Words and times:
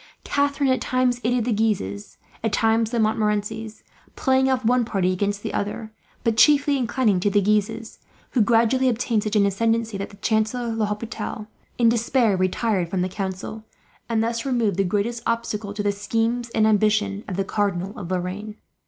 Catharine 0.23 0.71
at 0.71 0.81
times 0.81 1.21
aided 1.23 1.45
the 1.45 1.53
Guises, 1.53 2.17
at 2.43 2.51
times 2.51 2.89
the 2.89 2.97
Montmorencys; 2.97 3.83
playing 4.15 4.49
off 4.49 4.65
one 4.65 4.83
party 4.83 5.13
against 5.13 5.43
the 5.43 5.53
other, 5.53 5.91
but 6.23 6.37
chiefly 6.37 6.75
inclining 6.75 7.19
to 7.19 7.29
the 7.29 7.39
Guises, 7.39 7.99
who 8.31 8.41
gradually 8.41 8.89
obtained 8.89 9.21
such 9.21 9.35
an 9.35 9.45
ascendency 9.45 9.99
that 9.99 10.09
the 10.09 10.17
Chancellor 10.17 10.73
L'Hopital, 10.75 11.45
in 11.77 11.87
despair, 11.87 12.35
retired 12.35 12.89
from 12.89 13.03
the 13.03 13.09
council; 13.09 13.63
and 14.09 14.23
thus 14.23 14.43
removed 14.43 14.77
the 14.77 14.83
greatest 14.83 15.21
obstacle 15.27 15.71
to 15.71 15.83
the 15.83 15.91
schemes 15.91 16.49
and 16.49 16.65
ambition 16.65 17.23
of 17.27 17.37
the 17.37 17.45
Cardinal 17.45 17.93
of 17.95 18.09
Lorraine. 18.09 18.55